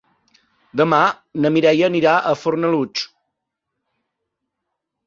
[0.81, 1.01] Demà
[1.45, 3.07] na Mireia anirà a Fornalutx.